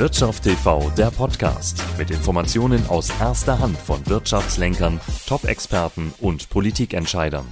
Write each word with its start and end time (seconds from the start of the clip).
Wirtschaft 0.00 0.44
TV, 0.44 0.90
der 0.96 1.10
Podcast 1.10 1.84
mit 1.98 2.10
Informationen 2.10 2.86
aus 2.88 3.10
erster 3.20 3.58
Hand 3.58 3.76
von 3.76 3.98
Wirtschaftslenkern, 4.06 4.98
Top-Experten 5.26 6.14
und 6.22 6.48
Politikentscheidern. 6.48 7.44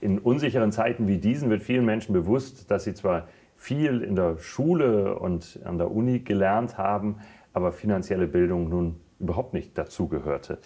In 0.00 0.20
unsicheren 0.20 0.70
Zeiten 0.70 1.08
wie 1.08 1.18
diesen 1.18 1.50
wird 1.50 1.64
vielen 1.64 1.84
Menschen 1.84 2.12
bewusst, 2.12 2.70
dass 2.70 2.84
sie 2.84 2.94
zwar 2.94 3.26
viel 3.56 4.02
in 4.02 4.14
der 4.14 4.38
Schule 4.38 5.18
und 5.18 5.58
an 5.64 5.78
der 5.78 5.90
Uni 5.90 6.20
gelernt 6.20 6.78
haben, 6.78 7.16
aber 7.52 7.72
finanzielle 7.72 8.28
Bildung 8.28 8.68
nun 8.68 9.00
überhaupt 9.18 9.52
nicht 9.52 9.76
dazugehörte. 9.76 10.58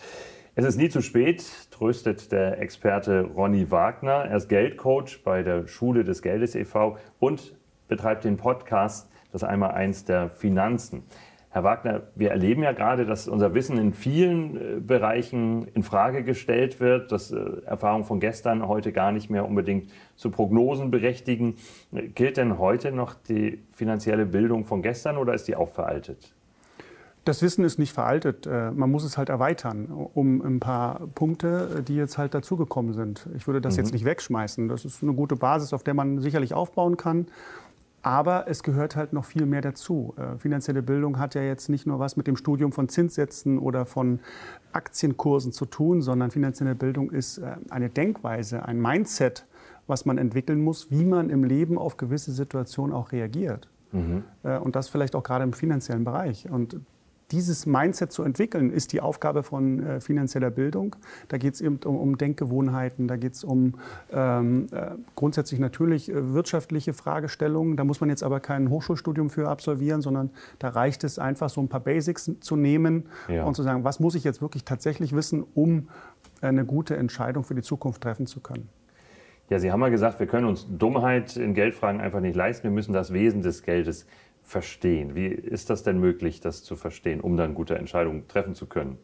Es 0.57 0.67
ist 0.67 0.77
nie 0.77 0.91
zu 0.91 1.01
spät, 1.01 1.43
tröstet 1.71 2.33
der 2.33 2.61
Experte 2.61 3.31
Ronny 3.35 3.71
Wagner. 3.71 4.27
Er 4.27 4.37
ist 4.37 4.51
Geldcoach 4.51 5.23
bei 5.25 5.43
der 5.43 5.67
Schule 5.67 6.05
des 6.05 6.21
Geldes 6.21 6.55
e.V. 6.55 6.99
und 7.19 7.57
betreibt 7.89 8.25
den 8.25 8.37
Podcast 8.37 9.09
Das 9.35 9.43
Einmaleins 9.43 10.05
der 10.05 10.31
Finanzen. 10.31 11.03
Herr 11.51 11.65
Wagner, 11.65 12.03
wir 12.15 12.31
erleben 12.31 12.63
ja 12.63 12.71
gerade, 12.71 13.05
dass 13.05 13.27
unser 13.27 13.53
Wissen 13.53 13.79
in 13.79 13.93
vielen 13.93 14.57
äh, 14.57 14.81
Bereichen 14.81 15.67
in 15.75 15.83
Frage 15.83 16.23
gestellt 16.23 16.79
wird, 16.79 17.11
dass 17.11 17.33
äh, 17.33 17.41
Erfahrungen 17.67 18.05
von 18.05 18.21
gestern 18.21 18.69
heute 18.69 18.93
gar 18.93 19.11
nicht 19.11 19.31
mehr 19.31 19.45
unbedingt 19.45 19.91
zu 20.15 20.31
Prognosen 20.31 20.93
berechtigen. 20.93 21.57
Gilt 21.91 22.37
denn 22.37 22.61
heute 22.61 22.93
noch 22.93 23.15
die 23.15 23.61
finanzielle 23.73 24.25
Bildung 24.25 24.65
von 24.65 24.83
gestern 24.83 25.17
oder 25.17 25.35
ist 25.35 25.49
die 25.49 25.57
auch 25.57 25.71
veraltet? 25.71 26.33
Das 27.25 27.41
Wissen 27.41 27.65
ist 27.65 27.79
nicht 27.79 27.93
veraltet. 27.93 28.47
Äh, 28.47 28.71
man 28.71 28.91
muss 28.91 29.03
es 29.03 29.17
halt 29.17 29.31
erweitern 29.31 29.89
um 30.15 30.43
ein 30.43 30.61
paar 30.61 31.01
Punkte, 31.15 31.83
die 31.87 31.97
jetzt 31.97 32.19
halt 32.19 32.35
dazugekommen 32.35 32.93
sind. 32.93 33.27
Ich 33.37 33.47
würde 33.49 33.61
das 33.61 33.75
mhm. 33.75 33.85
jetzt 33.85 33.93
nicht 33.93 34.05
wegschmeißen. 34.05 34.69
Das 34.69 34.85
ist 34.85 35.03
eine 35.03 35.15
gute 35.15 35.35
Basis, 35.37 35.73
auf 35.73 35.83
der 35.83 35.95
man 35.95 36.21
sicherlich 36.21 36.55
aufbauen 36.55 36.97
kann. 36.97 37.27
Aber 38.05 38.49
es 38.49 38.63
gehört 38.63 38.97
halt 38.97 39.15
noch 39.15 39.25
viel 39.25 39.47
mehr 39.47 39.63
dazu. 39.63 40.15
Äh, 40.19 40.37
finanzielle 40.37 40.83
Bildung 40.83 41.19
hat 41.19 41.35
ja 41.35 41.41
jetzt 41.41 41.71
nicht 41.71 41.87
nur 41.87 41.99
was 41.99 42.19
mit 42.19 42.27
dem 42.27 42.37
Studium 42.37 42.71
von 42.71 42.91
Zinssätzen 42.91 43.59
oder 43.59 43.87
von 43.87 44.21
Aktienkursen 44.73 45.53
zu 45.53 45.65
tun, 45.65 46.03
sondern 46.03 46.31
finanzielle 46.31 46.75
Bildung 46.75 47.11
ist 47.11 47.39
äh, 47.39 47.57
eine 47.71 47.89
Denkweise, 47.89 48.63
ein 48.63 48.79
Mindset, 48.79 49.47
was 49.87 50.05
man 50.05 50.19
entwickeln 50.19 50.63
muss, 50.63 50.91
wie 50.91 51.07
man 51.07 51.31
im 51.31 51.45
Leben 51.45 51.79
auf 51.79 51.97
gewisse 51.97 52.33
Situationen 52.33 52.95
auch 52.95 53.11
reagiert. 53.11 53.71
Mhm. 53.93 54.25
Und 54.43 54.77
das 54.77 54.89
vielleicht 54.89 55.15
auch 55.15 55.23
gerade 55.23 55.45
im 55.45 55.53
finanziellen 55.53 56.05
Bereich. 56.05 56.51
Und 56.51 56.81
dieses 57.35 57.67
Mindset 57.67 58.13
zu 58.13 58.23
entwickeln, 58.23 58.71
ist 58.71 58.93
die 58.93 59.01
Aufgabe 59.01 59.43
von 59.43 59.85
äh, 59.85 60.01
finanzieller 60.01 60.51
Bildung. 60.51 60.95
Da 61.29 61.37
geht 61.37 61.55
es 61.55 61.61
eben 61.61 61.81
um, 61.85 61.97
um, 61.97 62.17
Denkgewohnheiten, 62.17 63.09
da 63.09 63.17
geht 63.17 63.35
es 63.35 63.43
um 63.43 63.75
ähm, 64.13 64.69
äh, 64.71 64.93
grundsätzlich 65.17 65.59
natürlich 65.59 66.09
äh, 66.11 66.33
wirtschaftliche 66.33 66.93
Fragestellungen. 66.93 67.77
Da 67.77 67.83
muss 67.83 68.01
man 68.01 68.09
jetzt 68.09 68.23
aber 68.23 68.39
kein 68.39 68.71
Hochschulstudium 68.71 69.31
für 69.31 69.49
absolvieren, 69.49 70.01
sondern 70.01 70.31
da 70.61 70.69
reicht 70.69 71.03
es 71.03 71.19
einfach, 71.19 71.51
so 71.51 71.61
ein 71.61 71.69
paar 71.69 71.81
Basics 71.81 72.31
zu 72.39 72.55
nehmen 72.55 73.07
ja. 73.29 73.45
und 73.45 73.55
zu 73.57 73.65
sagen, 73.65 73.83
was 73.83 73.99
muss 73.99 74.15
ich 74.15 74.23
jetzt 74.23 74.41
wirklich 74.41 74.65
tatsächlich 74.65 75.15
wissen, 75.15 75.45
um 75.55 75.89
eine 76.41 76.65
gute 76.65 76.97
Entscheidung 76.97 77.43
für 77.43 77.55
die 77.55 77.63
Zukunft 77.63 78.03
treffen 78.03 78.27
zu 78.27 78.41
können. 78.41 78.69
Ja, 79.51 79.59
Sie 79.59 79.73
haben 79.73 79.81
ja 79.81 79.89
gesagt, 79.89 80.21
wir 80.21 80.27
können 80.27 80.47
uns 80.47 80.67
Dummheit 80.71 81.37
in 81.37 81.53
Geldfragen 81.53 82.01
einfach 82.01 82.21
nicht 82.21 82.37
leisten. 82.37 82.65
Wir 82.65 82.71
müssen 82.71 82.93
das 82.93 83.13
Wesen 83.13 83.43
des 83.43 83.63
Geldes 83.63 84.07
verstehen? 84.45 85.15
Wie 85.15 85.27
ist 85.27 85.71
das 85.71 85.83
denn 85.83 85.99
möglich, 85.99 86.41
das 86.41 86.63
zu 86.63 86.77
verstehen, 86.77 87.21
um 87.21 87.37
dann 87.37 87.55
gute 87.55 87.77
Entscheidungen 87.77 88.29
treffen 88.29 88.55
zu 88.55 88.67
können? 88.67 88.99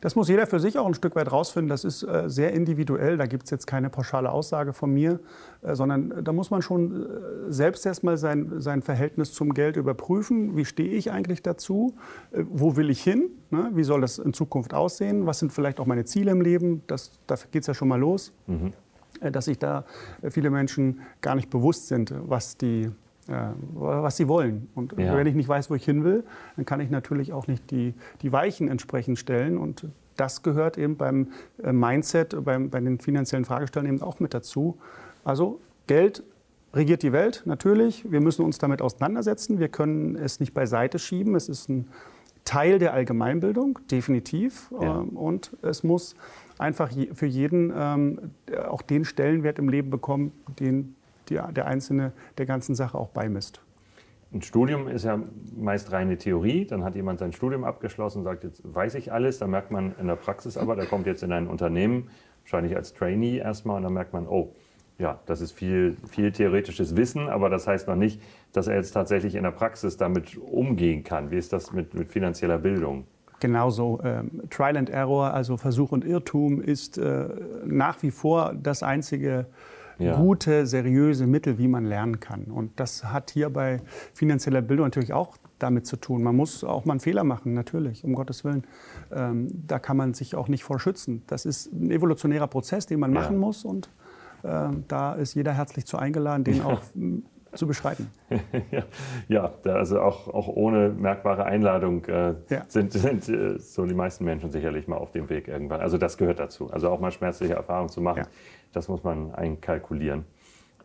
Das 0.00 0.16
muss 0.16 0.28
jeder 0.28 0.46
für 0.46 0.58
sich 0.58 0.78
auch 0.78 0.86
ein 0.86 0.94
Stück 0.94 1.14
weit 1.14 1.30
rausfinden. 1.30 1.68
Das 1.68 1.84
ist 1.84 2.02
äh, 2.02 2.28
sehr 2.28 2.52
individuell. 2.52 3.16
Da 3.16 3.26
gibt 3.26 3.44
es 3.44 3.50
jetzt 3.50 3.66
keine 3.66 3.90
pauschale 3.90 4.32
Aussage 4.32 4.72
von 4.72 4.92
mir, 4.92 5.20
äh, 5.62 5.74
sondern 5.74 6.24
da 6.24 6.32
muss 6.32 6.50
man 6.50 6.62
schon 6.62 7.02
äh, 7.02 7.52
selbst 7.52 7.84
erstmal 7.86 8.16
sein, 8.16 8.60
sein 8.60 8.82
Verhältnis 8.82 9.32
zum 9.32 9.54
Geld 9.54 9.76
überprüfen. 9.76 10.56
Wie 10.56 10.64
stehe 10.64 10.90
ich 10.90 11.12
eigentlich 11.12 11.42
dazu? 11.42 11.94
Äh, 12.32 12.44
wo 12.48 12.76
will 12.76 12.90
ich 12.90 13.02
hin? 13.02 13.30
Ne? 13.50 13.70
Wie 13.74 13.84
soll 13.84 14.00
das 14.00 14.18
in 14.18 14.32
Zukunft 14.32 14.74
aussehen? 14.74 15.26
Was 15.26 15.38
sind 15.38 15.52
vielleicht 15.52 15.78
auch 15.78 15.86
meine 15.86 16.04
Ziele 16.04 16.32
im 16.32 16.40
Leben? 16.40 16.82
Das, 16.86 17.20
da 17.26 17.36
geht 17.52 17.62
es 17.62 17.66
ja 17.66 17.74
schon 17.74 17.88
mal 17.88 18.00
los. 18.00 18.32
Mhm. 18.46 18.72
Äh, 19.20 19.30
dass 19.30 19.46
sich 19.46 19.58
da 19.58 19.84
äh, 20.22 20.30
viele 20.30 20.50
Menschen 20.50 21.00
gar 21.20 21.34
nicht 21.34 21.50
bewusst 21.50 21.88
sind, 21.88 22.14
was 22.26 22.56
die 22.56 22.82
äh, 22.82 22.90
was 23.28 24.16
sie 24.16 24.26
wollen. 24.26 24.68
Und 24.74 24.98
ja. 24.98 25.16
wenn 25.16 25.26
ich 25.26 25.34
nicht 25.34 25.48
weiß, 25.48 25.70
wo 25.70 25.74
ich 25.74 25.84
hin 25.84 26.02
will, 26.04 26.24
dann 26.56 26.64
kann 26.64 26.80
ich 26.80 26.90
natürlich 26.90 27.32
auch 27.32 27.46
nicht 27.46 27.70
die, 27.70 27.94
die 28.22 28.32
Weichen 28.32 28.68
entsprechend 28.68 29.18
stellen. 29.18 29.58
Und 29.58 29.86
das 30.16 30.42
gehört 30.42 30.78
eben 30.78 30.96
beim 30.96 31.28
äh, 31.62 31.72
Mindset, 31.72 32.36
beim, 32.44 32.70
bei 32.70 32.80
den 32.80 32.98
finanziellen 32.98 33.44
Fragestellungen 33.44 33.96
eben 33.96 34.02
auch 34.02 34.20
mit 34.20 34.34
dazu. 34.34 34.78
Also 35.24 35.60
Geld 35.86 36.22
regiert 36.74 37.02
die 37.02 37.12
Welt, 37.12 37.42
natürlich. 37.44 38.10
Wir 38.10 38.20
müssen 38.20 38.44
uns 38.44 38.58
damit 38.58 38.82
auseinandersetzen. 38.82 39.58
Wir 39.58 39.68
können 39.68 40.16
es 40.16 40.40
nicht 40.40 40.54
beiseite 40.54 40.98
schieben. 40.98 41.34
Es 41.34 41.48
ist 41.48 41.68
ein 41.68 41.88
Teil 42.44 42.78
der 42.78 42.94
Allgemeinbildung, 42.94 43.78
definitiv. 43.90 44.72
Ja. 44.80 45.00
Ähm, 45.00 45.10
und 45.10 45.56
es 45.62 45.82
muss 45.82 46.16
einfach 46.58 46.90
für 47.12 47.26
jeden 47.26 47.72
ähm, 47.76 48.30
auch 48.68 48.82
den 48.82 49.04
Stellenwert 49.04 49.58
im 49.58 49.68
Leben 49.68 49.90
bekommen, 49.90 50.32
den 50.58 50.96
die, 51.30 51.40
der 51.50 51.66
Einzelne 51.66 52.12
der 52.36 52.46
ganzen 52.46 52.74
Sache 52.74 52.98
auch 52.98 53.08
beimisst. 53.08 53.60
Ein 54.32 54.42
Studium 54.42 54.88
ist 54.88 55.04
ja 55.04 55.18
meist 55.56 55.90
reine 55.90 56.18
Theorie. 56.18 56.66
Dann 56.66 56.84
hat 56.84 56.94
jemand 56.94 57.18
sein 57.18 57.32
Studium 57.32 57.64
abgeschlossen, 57.64 58.24
sagt, 58.24 58.44
jetzt 58.44 58.62
weiß 58.62 58.94
ich 58.96 59.10
alles. 59.10 59.38
Dann 59.38 59.50
merkt 59.50 59.70
man 59.70 59.94
in 59.98 60.06
der 60.06 60.16
Praxis 60.16 60.58
aber, 60.58 60.76
der 60.76 60.84
kommt 60.84 61.06
jetzt 61.06 61.22
in 61.22 61.32
ein 61.32 61.46
Unternehmen, 61.46 62.10
wahrscheinlich 62.42 62.76
als 62.76 62.92
Trainee 62.92 63.38
erstmal, 63.38 63.78
und 63.78 63.84
dann 63.84 63.94
merkt 63.94 64.12
man, 64.12 64.26
oh, 64.26 64.54
ja, 64.98 65.20
das 65.26 65.40
ist 65.40 65.52
viel, 65.52 65.96
viel 66.10 66.32
theoretisches 66.32 66.96
Wissen, 66.96 67.28
aber 67.28 67.48
das 67.48 67.66
heißt 67.66 67.86
noch 67.88 67.96
nicht, 67.96 68.20
dass 68.52 68.66
er 68.66 68.74
jetzt 68.74 68.90
tatsächlich 68.90 69.36
in 69.36 69.44
der 69.44 69.52
Praxis 69.52 69.96
damit 69.96 70.36
umgehen 70.36 71.04
kann. 71.04 71.30
Wie 71.30 71.36
ist 71.36 71.52
das 71.52 71.72
mit, 71.72 71.94
mit 71.94 72.08
finanzieller 72.10 72.58
Bildung? 72.58 73.06
Genauso. 73.40 74.00
Ähm, 74.02 74.42
Trial 74.50 74.76
and 74.76 74.90
Error, 74.90 75.32
also 75.32 75.56
Versuch 75.56 75.92
und 75.92 76.04
Irrtum, 76.04 76.60
ist 76.60 76.98
äh, 76.98 77.28
nach 77.64 78.02
wie 78.02 78.10
vor 78.10 78.54
das 78.60 78.82
einzige 78.82 79.46
ja. 79.98 80.16
gute, 80.16 80.66
seriöse 80.66 81.26
Mittel, 81.26 81.58
wie 81.58 81.68
man 81.68 81.84
lernen 81.84 82.20
kann. 82.20 82.44
Und 82.44 82.78
das 82.80 83.04
hat 83.04 83.30
hier 83.30 83.50
bei 83.50 83.80
finanzieller 84.14 84.62
Bildung 84.62 84.86
natürlich 84.86 85.12
auch 85.12 85.36
damit 85.58 85.86
zu 85.86 85.96
tun. 85.96 86.22
Man 86.22 86.36
muss 86.36 86.62
auch 86.64 86.84
mal 86.84 86.94
einen 86.94 87.00
Fehler 87.00 87.24
machen, 87.24 87.54
natürlich, 87.54 88.04
um 88.04 88.14
Gottes 88.14 88.44
Willen. 88.44 88.64
Ähm, 89.10 89.48
da 89.66 89.78
kann 89.78 89.96
man 89.96 90.14
sich 90.14 90.34
auch 90.34 90.48
nicht 90.48 90.64
vor 90.64 90.78
schützen. 90.78 91.22
Das 91.26 91.44
ist 91.44 91.72
ein 91.72 91.90
evolutionärer 91.90 92.46
Prozess, 92.46 92.86
den 92.86 93.00
man 93.00 93.12
ja. 93.12 93.20
machen 93.20 93.38
muss. 93.38 93.64
Und 93.64 93.90
äh, 94.42 94.68
da 94.86 95.14
ist 95.14 95.34
jeder 95.34 95.52
herzlich 95.52 95.86
zu 95.86 95.98
eingeladen, 95.98 96.44
den 96.44 96.62
auch 96.62 96.80
zu 97.52 97.66
beschreiten. 97.66 98.10
ja, 99.28 99.52
also 99.64 100.00
auch, 100.00 100.28
auch 100.28 100.48
ohne 100.48 100.90
merkbare 100.90 101.44
Einladung 101.44 102.04
äh, 102.04 102.34
ja. 102.48 102.64
sind, 102.68 102.92
sind 102.92 103.28
äh, 103.28 103.58
so 103.58 103.86
die 103.86 103.94
meisten 103.94 104.24
Menschen 104.24 104.50
sicherlich 104.50 104.86
mal 104.88 104.96
auf 104.96 105.12
dem 105.12 105.28
Weg 105.30 105.48
irgendwann. 105.48 105.80
Also 105.80 105.98
das 105.98 106.16
gehört 106.18 106.38
dazu. 106.38 106.70
Also 106.70 106.90
auch 106.90 107.00
mal 107.00 107.10
schmerzliche 107.10 107.54
Erfahrungen 107.54 107.88
zu 107.88 108.00
machen, 108.00 108.24
ja. 108.24 108.28
das 108.72 108.88
muss 108.88 109.02
man 109.02 109.34
einkalkulieren. 109.34 110.24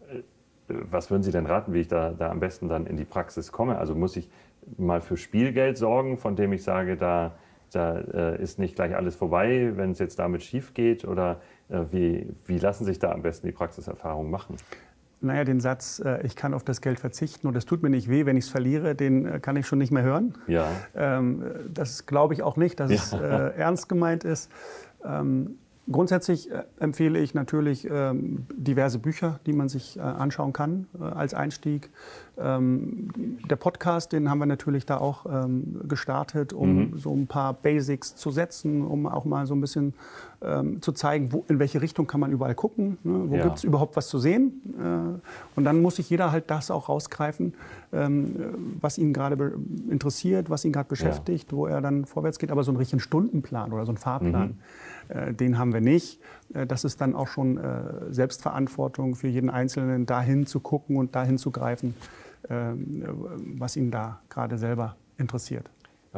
Äh, 0.09 0.21
was 0.67 1.11
würden 1.11 1.23
Sie 1.23 1.31
denn 1.31 1.45
raten, 1.45 1.73
wie 1.73 1.81
ich 1.81 1.87
da, 1.87 2.11
da 2.11 2.29
am 2.29 2.39
besten 2.39 2.69
dann 2.69 2.87
in 2.87 2.97
die 2.97 3.05
Praxis 3.05 3.51
komme? 3.51 3.77
Also 3.77 3.95
muss 3.95 4.15
ich 4.15 4.29
mal 4.77 5.01
für 5.01 5.17
Spielgeld 5.17 5.77
sorgen, 5.77 6.17
von 6.17 6.35
dem 6.35 6.53
ich 6.53 6.63
sage, 6.63 6.95
da, 6.95 7.33
da 7.71 7.97
äh, 7.97 8.41
ist 8.41 8.59
nicht 8.59 8.75
gleich 8.75 8.95
alles 8.95 9.15
vorbei, 9.15 9.73
wenn 9.75 9.91
es 9.91 9.99
jetzt 9.99 10.19
damit 10.19 10.43
schief 10.43 10.73
geht? 10.73 11.05
Oder 11.05 11.41
äh, 11.69 11.81
wie, 11.91 12.27
wie 12.45 12.57
lassen 12.57 12.85
sich 12.85 12.99
da 12.99 13.11
am 13.11 13.21
besten 13.21 13.47
die 13.47 13.53
Praxiserfahrungen 13.53 14.31
machen? 14.31 14.55
Naja, 15.23 15.45
den 15.45 15.59
Satz, 15.59 16.01
äh, 16.03 16.25
ich 16.25 16.35
kann 16.35 16.53
auf 16.53 16.63
das 16.63 16.81
Geld 16.81 16.99
verzichten 16.99 17.47
und 17.47 17.55
es 17.55 17.65
tut 17.65 17.81
mir 17.81 17.89
nicht 17.89 18.09
weh, 18.09 18.25
wenn 18.25 18.35
ich 18.35 18.45
es 18.45 18.51
verliere, 18.51 18.93
den 18.93 19.25
äh, 19.25 19.39
kann 19.39 19.55
ich 19.55 19.65
schon 19.65 19.79
nicht 19.79 19.91
mehr 19.91 20.03
hören. 20.03 20.35
Ja. 20.47 20.67
Ähm, 20.95 21.43
das 21.73 22.05
glaube 22.05 22.33
ich 22.33 22.43
auch 22.43 22.57
nicht, 22.57 22.79
dass 22.79 22.91
ja. 22.91 22.97
es 22.97 23.13
äh, 23.13 23.57
ernst 23.57 23.89
gemeint 23.89 24.23
ist. 24.23 24.51
Ähm, 25.03 25.57
Grundsätzlich 25.91 26.49
empfehle 26.79 27.19
ich 27.19 27.33
natürlich 27.33 27.85
ähm, 27.91 28.47
diverse 28.55 28.99
Bücher, 28.99 29.41
die 29.45 29.51
man 29.51 29.67
sich 29.67 29.99
anschauen 29.99 30.53
kann 30.53 30.87
als 30.97 31.33
Einstieg. 31.33 31.89
Ähm, 32.35 33.09
der 33.49 33.55
Podcast, 33.57 34.11
den 34.11 34.29
haben 34.29 34.39
wir 34.39 34.47
natürlich 34.47 34.85
da 34.85 34.97
auch 34.97 35.25
ähm, 35.25 35.81
gestartet, 35.87 36.51
um 36.51 36.75
mhm. 36.75 36.97
so 36.97 37.13
ein 37.13 37.27
paar 37.27 37.53
Basics 37.53 38.15
zu 38.15 38.31
setzen, 38.31 38.85
um 38.85 39.05
auch 39.05 39.25
mal 39.25 39.45
so 39.45 39.53
ein 39.53 39.61
bisschen 39.61 39.93
ähm, 40.41 40.81
zu 40.81 40.93
zeigen, 40.93 41.31
wo, 41.31 41.45
in 41.47 41.59
welche 41.59 41.81
Richtung 41.81 42.07
kann 42.07 42.19
man 42.19 42.31
überall 42.31 42.55
gucken, 42.55 42.97
ne? 43.03 43.25
wo 43.27 43.35
ja. 43.35 43.43
gibt 43.43 43.57
es 43.57 43.63
überhaupt 43.63 43.95
was 43.95 44.07
zu 44.07 44.17
sehen. 44.17 44.61
Äh, 44.79 45.19
und 45.55 45.63
dann 45.63 45.81
muss 45.81 45.97
sich 45.97 46.09
jeder 46.09 46.31
halt 46.31 46.49
das 46.49 46.71
auch 46.71 46.89
rausgreifen, 46.89 47.53
ähm, 47.91 48.35
was 48.81 48.97
ihn 48.97 49.13
gerade 49.13 49.53
interessiert, 49.89 50.49
was 50.49 50.65
ihn 50.65 50.71
gerade 50.71 50.89
beschäftigt, 50.89 51.51
ja. 51.51 51.57
wo 51.57 51.67
er 51.67 51.81
dann 51.81 52.05
vorwärts 52.05 52.39
geht. 52.39 52.51
Aber 52.51 52.63
so 52.63 52.71
einen 52.71 52.77
richtigen 52.77 52.99
Stundenplan 52.99 53.71
oder 53.71 53.85
so 53.85 53.91
einen 53.91 53.97
Fahrplan. 53.97 54.47
Mhm 54.47 54.57
äh, 55.09 55.33
den 55.33 55.57
haben 55.57 55.73
wir 55.73 55.81
nicht. 55.81 56.19
Äh, 56.53 56.65
das 56.65 56.83
ist 56.83 57.01
dann 57.01 57.15
auch 57.15 57.27
schon 57.27 57.57
äh, 57.57 58.11
Selbstverantwortung 58.11 59.15
für 59.15 59.27
jeden 59.27 59.49
Einzelnen, 59.49 60.05
dahin 60.05 60.45
zu 60.45 60.59
gucken 60.59 60.97
und 60.97 61.15
dahin 61.15 61.37
zu 61.37 61.51
greifen, 61.51 61.95
ähm, 62.49 63.03
was 63.57 63.75
ihn 63.75 63.91
da 63.91 64.21
gerade 64.29 64.57
selber 64.57 64.95
interessiert. 65.17 65.69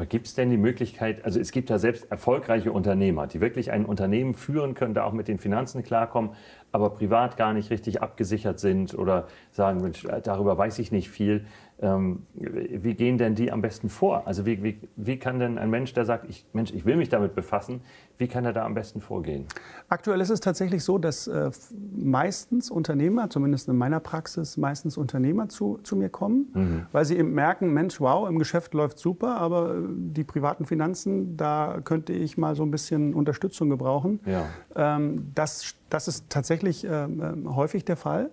Gibt 0.09 0.27
es 0.27 0.33
denn 0.33 0.49
die 0.49 0.57
Möglichkeit, 0.57 1.23
also 1.23 1.39
es 1.39 1.51
gibt 1.51 1.69
ja 1.69 1.79
selbst 1.79 2.11
erfolgreiche 2.11 2.69
Unternehmer, 2.73 3.27
die 3.27 3.39
wirklich 3.39 3.71
ein 3.71 3.85
Unternehmen 3.85 4.33
führen 4.33 4.73
können, 4.73 4.93
da 4.93 5.05
auch 5.05 5.13
mit 5.13 5.29
den 5.29 5.37
Finanzen 5.37 5.83
klarkommen, 5.83 6.31
aber 6.73 6.89
privat 6.89 7.37
gar 7.37 7.53
nicht 7.53 7.69
richtig 7.69 8.01
abgesichert 8.01 8.59
sind 8.59 8.93
oder 8.93 9.27
sagen, 9.53 9.79
Mensch, 9.79 10.05
darüber 10.23 10.57
weiß 10.57 10.79
ich 10.79 10.91
nicht 10.91 11.09
viel. 11.09 11.45
Ähm, 11.81 12.25
wie 12.33 12.93
gehen 12.93 13.17
denn 13.17 13.35
die 13.35 13.51
am 13.51 13.61
besten 13.61 13.89
vor? 13.89 14.25
Also 14.25 14.45
wie, 14.45 14.63
wie, 14.63 14.79
wie 14.95 15.19
kann 15.19 15.39
denn 15.39 15.57
ein 15.57 15.69
Mensch, 15.69 15.93
der 15.93 16.05
sagt, 16.05 16.29
ich, 16.29 16.45
Mensch, 16.53 16.71
ich 16.73 16.85
will 16.85 16.95
mich 16.95 17.09
damit 17.09 17.35
befassen, 17.35 17.81
wie 18.17 18.27
kann 18.27 18.45
er 18.45 18.53
da 18.53 18.65
am 18.65 18.73
besten 18.73 19.01
vorgehen? 19.01 19.45
Aktuell 19.89 20.21
ist 20.21 20.29
es 20.29 20.39
tatsächlich 20.39 20.85
so, 20.85 20.97
dass 20.97 21.27
äh, 21.27 21.51
meistens 21.95 22.71
Unternehmer, 22.71 23.29
zumindest 23.29 23.67
in 23.67 23.75
meiner 23.75 23.99
Praxis, 23.99 24.55
meistens 24.55 24.97
Unternehmer 24.97 25.49
zu, 25.49 25.79
zu 25.83 25.97
mir 25.97 26.09
kommen, 26.09 26.47
mhm. 26.53 26.85
weil 26.93 27.03
sie 27.03 27.17
eben 27.17 27.33
merken, 27.33 27.73
Mensch, 27.73 27.99
wow, 27.99 28.29
im 28.29 28.39
Geschäft 28.39 28.73
läuft 28.73 28.97
super, 28.97 29.35
aber 29.35 29.75
äh, 29.75 29.81
die 29.89 30.23
privaten 30.23 30.65
Finanzen, 30.65 31.35
da 31.35 31.81
könnte 31.83 32.13
ich 32.13 32.37
mal 32.37 32.55
so 32.55 32.63
ein 32.63 32.71
bisschen 32.71 33.13
Unterstützung 33.13 33.69
gebrauchen. 33.69 34.21
Ja. 34.25 34.45
Ähm, 34.75 35.31
das, 35.35 35.75
das 35.89 36.07
ist 36.07 36.29
tatsächlich 36.29 36.85
äh, 36.85 37.07
häufig 37.47 37.83
der 37.83 37.97
Fall. 37.97 38.29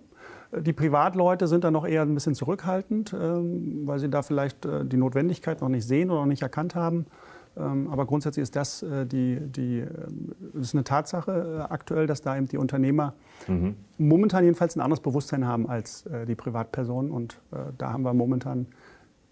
Die 0.60 0.74
Privatleute 0.74 1.46
sind 1.46 1.64
da 1.64 1.70
noch 1.70 1.86
eher 1.86 2.02
ein 2.02 2.12
bisschen 2.12 2.34
zurückhaltend, 2.34 3.14
ähm, 3.14 3.86
weil 3.86 3.98
sie 3.98 4.10
da 4.10 4.20
vielleicht 4.20 4.66
äh, 4.66 4.84
die 4.84 4.98
Notwendigkeit 4.98 5.62
noch 5.62 5.70
nicht 5.70 5.86
sehen 5.86 6.10
oder 6.10 6.20
noch 6.20 6.26
nicht 6.26 6.42
erkannt 6.42 6.74
haben. 6.74 7.06
Ähm, 7.56 7.88
aber 7.90 8.04
grundsätzlich 8.04 8.42
ist 8.42 8.54
das, 8.54 8.82
äh, 8.82 9.06
die, 9.06 9.40
die, 9.40 9.80
äh, 9.80 9.88
das 10.52 10.68
ist 10.68 10.74
eine 10.74 10.84
Tatsache 10.84 11.66
aktuell, 11.70 12.06
dass 12.06 12.20
da 12.20 12.36
eben 12.36 12.48
die 12.48 12.58
Unternehmer 12.58 13.14
mhm. 13.48 13.76
momentan 13.96 14.44
jedenfalls 14.44 14.76
ein 14.76 14.82
anderes 14.82 15.00
Bewusstsein 15.00 15.46
haben 15.46 15.68
als 15.68 16.04
die 16.28 16.34
Privatpersonen. 16.34 17.10
Und 17.10 17.40
da 17.78 17.92
haben 17.92 18.02
wir 18.02 18.12
momentan 18.14 18.66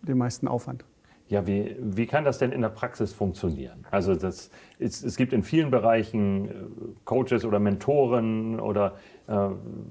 den 0.02 0.18
meisten 0.18 0.48
Aufwand. 0.48 0.84
Ja, 1.30 1.46
wie, 1.46 1.76
wie 1.78 2.06
kann 2.06 2.24
das 2.24 2.38
denn 2.38 2.50
in 2.50 2.60
der 2.60 2.70
Praxis 2.70 3.12
funktionieren? 3.12 3.86
Also 3.92 4.16
das, 4.16 4.50
es, 4.80 5.04
es 5.04 5.16
gibt 5.16 5.32
in 5.32 5.44
vielen 5.44 5.70
Bereichen 5.70 6.50
Coaches 7.04 7.44
oder 7.44 7.60
Mentoren 7.60 8.58
oder 8.58 8.86
äh, 8.86 9.19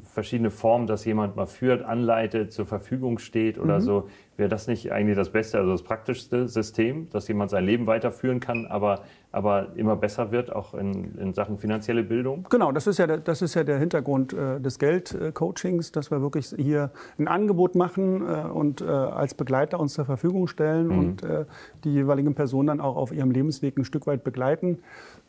verschiedene 0.03 0.49
Formen, 0.49 0.85
dass 0.85 1.05
jemand 1.05 1.37
mal 1.37 1.45
führt, 1.45 1.83
anleitet, 1.83 2.51
zur 2.51 2.65
Verfügung 2.65 3.19
steht 3.19 3.57
oder 3.57 3.75
mhm. 3.75 3.81
so. 3.81 4.09
Wäre 4.35 4.49
das 4.49 4.67
nicht 4.67 4.91
eigentlich 4.91 5.15
das 5.15 5.29
Beste, 5.29 5.57
also 5.57 5.71
das 5.71 5.83
praktischste 5.83 6.47
System, 6.49 7.09
dass 7.09 7.27
jemand 7.29 7.49
sein 7.51 7.65
Leben 7.65 7.87
weiterführen 7.87 8.41
kann, 8.41 8.65
aber, 8.65 9.03
aber 9.31 9.75
immer 9.75 9.95
besser 9.95 10.31
wird, 10.31 10.51
auch 10.51 10.73
in, 10.73 11.15
in 11.19 11.33
Sachen 11.33 11.57
finanzielle 11.57 12.03
Bildung? 12.03 12.47
Genau, 12.49 12.71
das 12.71 12.87
ist 12.87 12.97
ja 12.97 13.05
der, 13.05 13.19
das 13.19 13.41
ist 13.43 13.53
ja 13.53 13.63
der 13.63 13.77
Hintergrund 13.77 14.33
äh, 14.33 14.59
des 14.59 14.79
Geldcoachings, 14.79 15.91
dass 15.91 16.09
wir 16.09 16.21
wirklich 16.21 16.53
hier 16.57 16.89
ein 17.19 17.27
Angebot 17.27 17.75
machen 17.75 18.27
äh, 18.27 18.47
und 18.49 18.81
äh, 18.81 18.85
als 18.85 19.35
Begleiter 19.35 19.79
uns 19.79 19.93
zur 19.93 20.05
Verfügung 20.05 20.47
stellen 20.47 20.87
mhm. 20.87 20.99
und 20.99 21.23
äh, 21.23 21.45
die 21.83 21.93
jeweiligen 21.93 22.33
Personen 22.33 22.67
dann 22.67 22.81
auch 22.81 22.95
auf 22.95 23.11
ihrem 23.11 23.29
Lebensweg 23.29 23.77
ein 23.77 23.85
Stück 23.85 24.07
weit 24.07 24.23
begleiten 24.23 24.79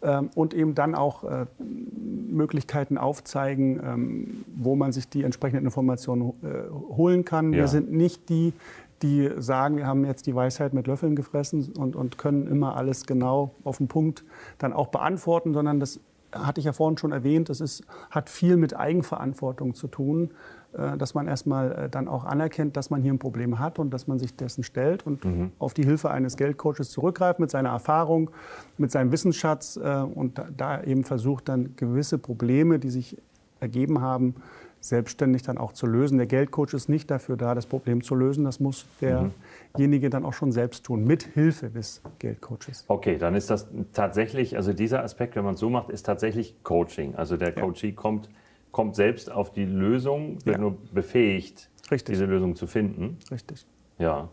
ähm, 0.02 0.30
und 0.34 0.54
eben 0.54 0.74
dann 0.74 0.94
auch 0.94 1.24
äh, 1.24 1.44
Möglichkeiten 1.58 2.96
aufzeigen, 2.96 3.80
ähm, 3.84 4.44
wo 4.56 4.76
man 4.76 4.92
sich 4.92 5.10
die 5.10 5.24
entsprechenden 5.24 5.66
Informationen 5.66 6.32
äh, 6.42 6.70
holen 6.96 7.26
kann. 7.26 7.52
Ja. 7.52 7.60
Wir 7.60 7.68
sind 7.68 7.92
nicht 7.92 8.30
die, 8.30 8.54
die 9.02 9.30
sagen, 9.38 9.76
wir 9.76 9.86
haben 9.86 10.04
jetzt 10.04 10.26
die 10.26 10.34
Weisheit 10.34 10.74
mit 10.74 10.86
Löffeln 10.86 11.16
gefressen 11.16 11.72
und, 11.78 11.96
und 11.96 12.18
können 12.18 12.46
immer 12.46 12.76
alles 12.76 13.06
genau 13.06 13.54
auf 13.64 13.78
den 13.78 13.88
Punkt 13.88 14.24
dann 14.58 14.72
auch 14.72 14.88
beantworten, 14.88 15.54
sondern 15.54 15.80
das 15.80 16.00
hatte 16.32 16.60
ich 16.60 16.66
ja 16.66 16.72
vorhin 16.72 16.96
schon 16.96 17.10
erwähnt, 17.10 17.48
das 17.48 17.60
ist, 17.60 17.84
hat 18.10 18.30
viel 18.30 18.56
mit 18.56 18.76
Eigenverantwortung 18.76 19.74
zu 19.74 19.88
tun. 19.88 20.30
Äh, 20.72 20.96
dass 20.98 21.14
man 21.14 21.26
erstmal 21.26 21.72
äh, 21.72 21.88
dann 21.88 22.06
auch 22.06 22.24
anerkennt, 22.24 22.76
dass 22.76 22.90
man 22.90 23.02
hier 23.02 23.12
ein 23.12 23.18
Problem 23.18 23.58
hat 23.58 23.80
und 23.80 23.90
dass 23.90 24.06
man 24.06 24.20
sich 24.20 24.36
dessen 24.36 24.62
stellt 24.62 25.04
und 25.04 25.24
mhm. 25.24 25.50
auf 25.58 25.74
die 25.74 25.82
Hilfe 25.82 26.10
eines 26.10 26.36
Geldcoaches 26.36 26.90
zurückgreift 26.90 27.40
mit 27.40 27.50
seiner 27.50 27.70
Erfahrung, 27.70 28.30
mit 28.78 28.92
seinem 28.92 29.10
Wissensschatz 29.10 29.76
äh, 29.76 30.02
und 30.02 30.40
da 30.56 30.80
eben 30.84 31.02
versucht 31.02 31.48
dann 31.48 31.74
gewisse 31.74 32.18
Probleme, 32.18 32.78
die 32.78 32.90
sich 32.90 33.16
ergeben 33.58 34.00
haben, 34.00 34.36
selbstständig 34.80 35.42
dann 35.42 35.58
auch 35.58 35.72
zu 35.72 35.86
lösen. 35.86 36.18
Der 36.18 36.26
Geldcoach 36.26 36.74
ist 36.74 36.88
nicht 36.88 37.10
dafür 37.10 37.36
da, 37.36 37.54
das 37.54 37.66
Problem 37.66 38.02
zu 38.02 38.14
lösen. 38.14 38.44
Das 38.44 38.60
muss 38.60 38.86
derjenige 39.00 40.10
dann 40.10 40.24
auch 40.24 40.32
schon 40.32 40.52
selbst 40.52 40.84
tun, 40.84 41.04
mit 41.04 41.22
Hilfe 41.22 41.70
des 41.70 42.00
Geldcoaches. 42.18 42.84
Okay, 42.88 43.18
dann 43.18 43.34
ist 43.34 43.50
das 43.50 43.68
tatsächlich, 43.92 44.56
also 44.56 44.72
dieser 44.72 45.02
Aspekt, 45.04 45.36
wenn 45.36 45.44
man 45.44 45.54
es 45.54 45.60
so 45.60 45.70
macht, 45.70 45.90
ist 45.90 46.06
tatsächlich 46.06 46.62
Coaching. 46.62 47.14
Also 47.14 47.36
der 47.36 47.52
Coachee 47.52 47.88
ja. 47.88 47.94
kommt 47.94 48.28
kommt 48.72 48.94
selbst 48.94 49.30
auf 49.30 49.52
die 49.52 49.64
Lösung, 49.64 50.38
wird 50.44 50.56
ja. 50.56 50.62
nur 50.62 50.76
befähigt, 50.92 51.68
Richtig. 51.90 52.14
diese 52.14 52.24
Lösung 52.26 52.56
zu 52.56 52.66
finden. 52.66 53.18
Richtig. 53.30 53.66
Ja. 53.98 54.28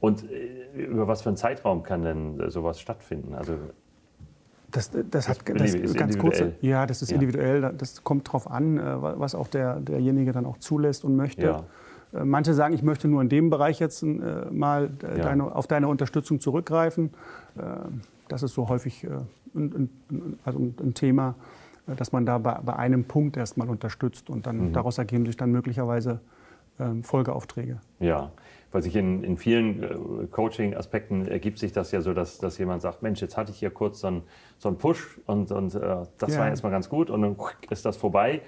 Und 0.00 0.30
äh, 0.30 0.84
über 0.84 1.08
was 1.08 1.22
für 1.22 1.30
einen 1.30 1.36
Zeitraum 1.36 1.82
kann 1.82 2.02
denn 2.02 2.50
sowas 2.50 2.80
stattfinden? 2.80 3.34
Also 3.34 3.54
das, 4.72 4.90
das 5.10 5.28
hat 5.28 5.38
das 5.54 5.74
ist 5.74 5.96
ganz 5.96 6.18
kurz. 6.18 6.42
Ja, 6.60 6.86
das 6.86 7.02
ist 7.02 7.10
ja. 7.10 7.14
individuell. 7.14 7.72
Das 7.76 8.02
kommt 8.02 8.28
darauf 8.28 8.50
an, 8.50 8.78
äh, 8.78 8.82
was 9.00 9.34
auch 9.34 9.48
der, 9.48 9.80
derjenige 9.80 10.32
dann 10.32 10.46
auch 10.46 10.58
zulässt 10.58 11.04
und 11.04 11.16
möchte. 11.16 11.42
Ja. 11.42 11.64
Äh, 12.12 12.24
manche 12.24 12.54
sagen, 12.54 12.74
ich 12.74 12.82
möchte 12.82 13.08
nur 13.08 13.22
in 13.22 13.28
dem 13.28 13.50
Bereich 13.50 13.78
jetzt 13.78 14.02
mal 14.02 14.90
deine, 14.90 15.54
auf 15.54 15.66
deine 15.66 15.88
Unterstützung 15.88 16.40
zurückgreifen. 16.40 17.10
Das 18.28 18.42
ist 18.42 18.54
so 18.54 18.68
häufig 18.68 19.06
ein, 19.54 19.90
also 20.44 20.58
ein 20.58 20.94
Thema 20.94 21.34
dass 21.86 22.12
man 22.12 22.24
da 22.26 22.38
bei, 22.38 22.54
bei 22.64 22.76
einem 22.76 23.04
Punkt 23.04 23.36
erstmal 23.36 23.68
unterstützt 23.68 24.30
und 24.30 24.46
dann 24.46 24.68
mhm. 24.68 24.72
daraus 24.72 24.98
ergeben 24.98 25.26
sich 25.26 25.36
dann 25.36 25.50
möglicherweise 25.50 26.20
Folgeaufträge. 27.02 27.80
Ja, 28.00 28.32
weil 28.72 28.82
sich 28.82 28.96
in, 28.96 29.22
in 29.22 29.36
vielen 29.36 29.82
äh, 29.82 30.26
Coaching-Aspekten 30.30 31.28
ergibt 31.28 31.58
sich 31.58 31.72
das 31.72 31.92
ja 31.92 32.00
so, 32.00 32.14
dass, 32.14 32.38
dass 32.38 32.58
jemand 32.58 32.82
sagt, 32.82 33.02
Mensch, 33.02 33.20
jetzt 33.20 33.36
hatte 33.36 33.52
ich 33.52 33.58
hier 33.58 33.70
kurz 33.70 34.00
so 34.00 34.08
einen, 34.08 34.22
so 34.58 34.68
einen 34.68 34.78
Push 34.78 35.20
und, 35.26 35.52
und 35.52 35.74
äh, 35.74 35.80
das 36.18 36.34
ja. 36.34 36.40
war 36.40 36.48
erstmal 36.48 36.72
ganz 36.72 36.88
gut 36.88 37.10
und 37.10 37.22
dann 37.22 37.36
ist 37.70 37.84
das 37.84 37.96
vorbei. 37.96 38.40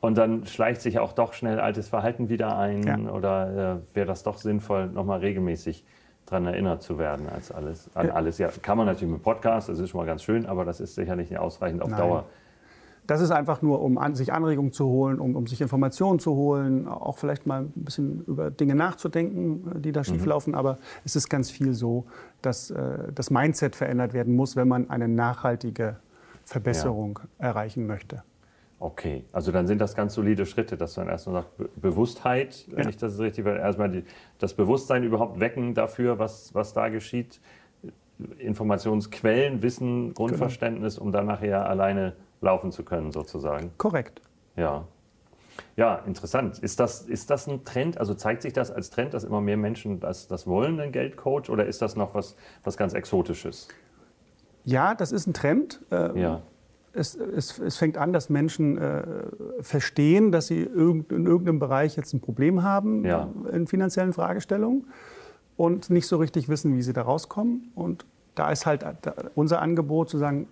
Und 0.00 0.18
dann 0.18 0.46
schleicht 0.46 0.80
sich 0.82 0.98
auch 0.98 1.12
doch 1.12 1.32
schnell 1.32 1.60
altes 1.60 1.88
Verhalten 1.88 2.28
wieder 2.28 2.58
ein 2.58 2.82
ja. 2.82 2.98
oder 3.12 3.76
äh, 3.92 3.96
wäre 3.96 4.06
das 4.06 4.24
doch 4.24 4.36
sinnvoll, 4.36 4.88
nochmal 4.88 5.20
regelmäßig 5.20 5.84
daran 6.26 6.46
erinnert 6.46 6.82
zu 6.82 6.98
werden 6.98 7.28
als 7.28 7.52
alles, 7.52 7.88
an 7.94 8.08
ja. 8.08 8.14
alles. 8.14 8.38
Ja, 8.38 8.48
kann 8.62 8.78
man 8.78 8.86
natürlich 8.86 9.12
mit 9.12 9.22
Podcast, 9.22 9.68
das 9.68 9.78
ist 9.78 9.90
schon 9.90 10.00
mal 10.00 10.06
ganz 10.06 10.24
schön, 10.24 10.46
aber 10.46 10.64
das 10.64 10.80
ist 10.80 10.96
sicherlich 10.96 11.30
nicht 11.30 11.38
ausreichend 11.38 11.82
auf 11.82 11.90
Nein. 11.90 12.00
Dauer 12.00 12.24
das 13.06 13.20
ist 13.20 13.30
einfach 13.30 13.62
nur, 13.62 13.82
um 13.82 13.98
an, 13.98 14.14
sich 14.14 14.32
Anregungen 14.32 14.72
zu 14.72 14.86
holen, 14.86 15.18
um, 15.18 15.34
um, 15.34 15.46
sich 15.46 15.60
Informationen 15.60 16.18
zu 16.18 16.34
holen, 16.34 16.86
auch 16.86 17.18
vielleicht 17.18 17.46
mal 17.46 17.62
ein 17.62 17.72
bisschen 17.74 18.24
über 18.26 18.50
Dinge 18.50 18.74
nachzudenken, 18.74 19.76
äh, 19.76 19.80
die 19.80 19.92
da 19.92 20.00
mhm. 20.00 20.04
schieflaufen. 20.04 20.52
Mhm. 20.52 20.58
Aber 20.58 20.78
es 21.04 21.16
ist 21.16 21.28
ganz 21.28 21.50
viel 21.50 21.74
so, 21.74 22.04
dass 22.42 22.70
äh, 22.70 23.12
das 23.14 23.30
Mindset 23.30 23.76
verändert 23.76 24.12
werden 24.12 24.34
muss, 24.36 24.56
wenn 24.56 24.68
man 24.68 24.88
eine 24.90 25.08
nachhaltige 25.08 25.96
Verbesserung 26.44 27.18
ja. 27.38 27.46
erreichen 27.48 27.86
möchte. 27.86 28.22
Okay, 28.78 29.24
also 29.32 29.52
dann 29.52 29.68
sind 29.68 29.80
das 29.80 29.94
ganz 29.94 30.14
solide 30.14 30.44
Schritte, 30.44 30.76
dass 30.76 30.96
man 30.96 31.08
erstmal 31.08 31.42
sagt, 31.42 31.56
Be 31.56 31.68
Bewusstheit, 31.76 32.66
wenn 32.70 32.84
ja. 32.84 32.90
ich 32.90 32.96
das 32.96 33.18
richtig 33.20 33.44
will, 33.44 33.56
erstmal 33.56 33.88
die, 33.88 34.04
das 34.38 34.54
Bewusstsein 34.54 35.04
überhaupt 35.04 35.38
wecken 35.38 35.74
dafür, 35.74 36.18
was, 36.18 36.52
was 36.52 36.72
da 36.72 36.88
geschieht, 36.88 37.40
Informationsquellen, 38.38 39.62
Wissen, 39.62 40.14
Grundverständnis, 40.14 40.96
genau. 40.96 41.06
um 41.06 41.12
dann 41.12 41.26
nachher 41.26 41.68
alleine 41.68 42.14
laufen 42.42 42.72
zu 42.72 42.82
können, 42.84 43.12
sozusagen. 43.12 43.70
Korrekt. 43.78 44.20
Ja. 44.56 44.84
Ja, 45.76 45.96
interessant. 46.06 46.58
Ist 46.58 46.80
das, 46.80 47.02
ist 47.02 47.30
das 47.30 47.46
ein 47.46 47.64
Trend? 47.64 47.98
Also 47.98 48.14
zeigt 48.14 48.42
sich 48.42 48.52
das 48.52 48.70
als 48.70 48.90
Trend, 48.90 49.14
dass 49.14 49.24
immer 49.24 49.40
mehr 49.40 49.56
Menschen 49.56 50.00
das, 50.00 50.28
das 50.28 50.46
wollen, 50.46 50.80
einen 50.80 50.92
Geldcoach? 50.92 51.48
Oder 51.50 51.66
ist 51.66 51.82
das 51.82 51.96
noch 51.96 52.14
was, 52.14 52.36
was 52.64 52.76
ganz 52.76 52.92
Exotisches? 52.92 53.68
Ja, 54.64 54.94
das 54.94 55.12
ist 55.12 55.26
ein 55.26 55.34
Trend. 55.34 55.80
Ähm, 55.90 56.16
ja. 56.16 56.42
Es, 56.94 57.14
es, 57.14 57.58
es, 57.58 57.78
fängt 57.78 57.96
an, 57.96 58.12
dass 58.12 58.28
Menschen 58.28 58.76
äh, 58.76 59.02
verstehen, 59.60 60.30
dass 60.30 60.48
sie 60.48 60.62
in 60.62 61.06
irgendeinem 61.08 61.58
Bereich 61.58 61.96
jetzt 61.96 62.12
ein 62.12 62.20
Problem 62.20 62.62
haben 62.62 63.04
ja. 63.04 63.30
in 63.50 63.66
finanziellen 63.66 64.12
Fragestellungen 64.12 64.88
und 65.56 65.88
nicht 65.88 66.06
so 66.06 66.18
richtig 66.18 66.50
wissen, 66.50 66.76
wie 66.76 66.82
sie 66.82 66.92
da 66.92 67.02
rauskommen. 67.02 67.72
Und 67.74 68.04
da 68.34 68.50
ist 68.50 68.64
halt 68.64 68.84
unser 69.34 69.60
Angebot 69.60 70.08
zu 70.08 70.16
sagen, 70.18 70.48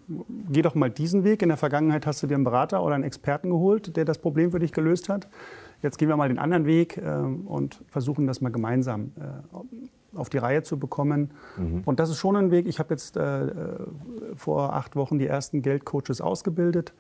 geh 0.51 0.63
doch 0.63 0.75
mal 0.75 0.91
diesen 0.91 1.25
Weg. 1.25 1.43
In 1.43 1.49
der 1.49 1.57
Vergangenheit 1.57 2.07
hast 2.07 2.23
du 2.23 2.27
dir 2.27 2.35
einen 2.35 2.45
Berater 2.45 2.83
oder 2.83 2.95
einen 2.95 3.05
Experten 3.05 3.51
geholt, 3.51 3.97
der 3.97 4.05
das 4.05 4.19
Problem 4.19 4.51
für 4.51 4.59
dich 4.59 4.73
gelöst 4.73 5.09
hat. 5.09 5.29
Jetzt 5.83 5.97
gehen 5.97 6.09
wir 6.09 6.17
mal 6.17 6.29
den 6.29 6.39
anderen 6.39 6.67
Weg 6.67 6.99
äh, 6.99 7.01
und 7.01 7.83
versuchen 7.89 8.27
das 8.27 8.43
mal 8.43 8.53
gemeinsam 8.53 9.13
äh, 9.19 10.17
auf 10.17 10.29
die 10.29 10.37
Reihe 10.37 10.63
zu 10.63 10.79
bekommen. 10.79 11.31
Mhm. 11.57 11.83
Und 11.87 12.01
das 12.01 12.11
ist 12.11 12.19
schon 12.19 12.37
ein 12.37 12.51
Weg. 12.51 12.67
Ich 12.67 12.79
habe 12.79 12.93
jetzt 12.93 13.17
äh, 13.17 13.47
vor 14.35 14.75
acht 14.75 14.95
Wochen 14.95 15.19
die 15.19 15.27
ersten 15.27 15.63
Geldcoaches 15.63 16.21
ausgebildet 16.21 16.93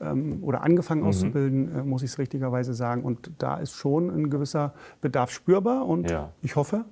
ähm, 0.00 0.42
oder 0.42 0.62
angefangen 0.64 1.02
mhm. 1.02 1.08
auszubilden, 1.08 1.88
muss 1.88 2.02
ich 2.02 2.10
es 2.10 2.18
richtigerweise 2.18 2.74
sagen. 2.74 3.04
Und 3.04 3.30
da 3.38 3.58
ist 3.58 3.74
schon 3.74 4.10
ein 4.10 4.30
gewisser 4.30 4.74
Bedarf 5.00 5.30
spürbar. 5.30 5.86
Und 5.86 6.10
ja. 6.10 6.32
ich 6.42 6.56
hoffe, 6.56 6.84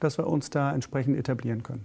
dass 0.00 0.16
wir 0.16 0.26
uns 0.26 0.48
da 0.48 0.72
entsprechend 0.72 1.18
etablieren 1.18 1.62
können 1.62 1.84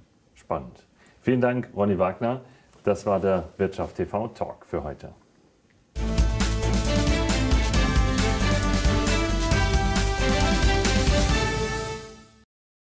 spannend. 0.51 0.85
Vielen 1.21 1.39
Dank, 1.39 1.69
Ronny 1.73 1.97
Wagner. 1.97 2.41
Das 2.83 3.05
war 3.05 3.21
der 3.21 3.45
Wirtschaft 3.55 3.95
TV 3.95 4.27
Talk 4.29 4.65
für 4.65 4.83
heute. 4.83 5.13